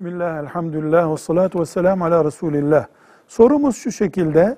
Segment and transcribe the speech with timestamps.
[0.00, 2.86] Bismillah, elhamdülillah, ve salatu ve selamu ala Resulillah.
[3.28, 4.56] Sorumuz şu şekilde,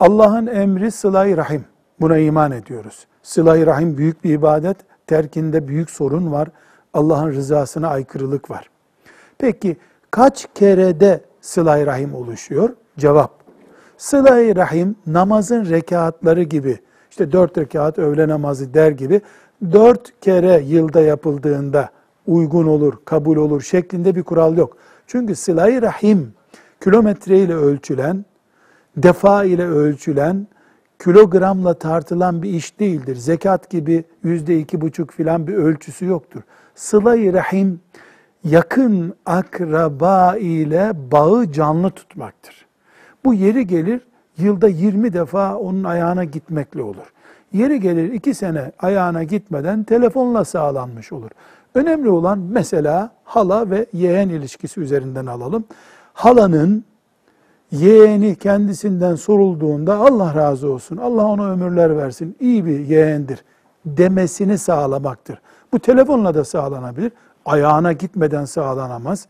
[0.00, 1.64] Allah'ın emri sıla-i rahim.
[2.00, 3.06] Buna iman ediyoruz.
[3.22, 4.76] Sıla-i rahim büyük bir ibadet,
[5.06, 6.48] terkinde büyük sorun var.
[6.94, 8.70] Allah'ın rızasına aykırılık var.
[9.38, 9.76] Peki
[10.10, 12.70] kaç kerede sıla-i rahim oluşuyor?
[12.98, 13.32] Cevap,
[13.96, 16.78] sıla-i rahim namazın rekatları gibi,
[17.10, 19.20] işte dört rekat öğle namazı der gibi,
[19.72, 21.90] dört kere yılda yapıldığında
[22.30, 24.76] uygun olur, kabul olur şeklinde bir kural yok.
[25.06, 26.32] Çünkü sıla-i rahim
[26.84, 28.24] kilometre ile ölçülen,
[28.96, 30.46] defa ile ölçülen,
[31.04, 33.16] kilogramla tartılan bir iş değildir.
[33.16, 36.40] Zekat gibi yüzde iki buçuk filan bir ölçüsü yoktur.
[36.74, 37.80] Sıla-i rahim
[38.44, 42.66] yakın akraba ile bağı canlı tutmaktır.
[43.24, 44.00] Bu yeri gelir
[44.38, 47.12] yılda 20 defa onun ayağına gitmekle olur.
[47.52, 51.30] Yeri gelir iki sene ayağına gitmeden telefonla sağlanmış olur.
[51.74, 55.64] Önemli olan mesela hala ve yeğen ilişkisi üzerinden alalım.
[56.12, 56.84] Halanın
[57.70, 63.44] yeğeni kendisinden sorulduğunda Allah razı olsun, Allah ona ömürler versin, iyi bir yeğendir
[63.86, 65.40] demesini sağlamaktır.
[65.72, 67.12] Bu telefonla da sağlanabilir.
[67.46, 69.26] Ayağına gitmeden sağlanamaz.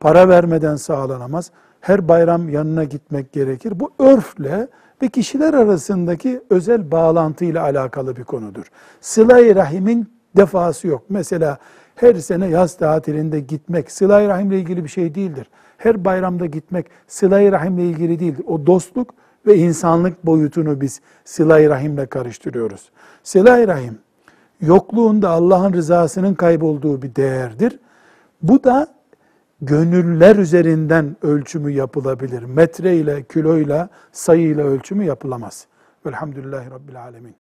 [0.00, 1.50] Para vermeden sağlanamaz.
[1.80, 3.80] Her bayram yanına gitmek gerekir.
[3.80, 4.68] Bu örfle
[5.02, 8.66] ve kişiler arasındaki özel bağlantıyla alakalı bir konudur.
[9.00, 11.02] Sıla-i Rahim'in defası yok.
[11.08, 11.58] Mesela
[11.96, 15.50] her sene yaz tatilinde gitmek sıla-i rahimle ilgili bir şey değildir.
[15.78, 18.44] Her bayramda gitmek sıla-i rahimle ilgili değildir.
[18.46, 19.14] O dostluk
[19.46, 22.90] ve insanlık boyutunu biz sıla-i rahimle karıştırıyoruz.
[23.22, 23.98] Sıla-i rahim
[24.60, 27.78] yokluğunda Allah'ın rızasının kaybolduğu bir değerdir.
[28.42, 28.86] Bu da
[29.62, 32.42] gönüller üzerinden ölçümü yapılabilir.
[32.42, 35.66] Metre ile, sayıyla ölçümü yapılamaz.
[36.06, 37.47] Velhamdülillahi Rabbil Alemin.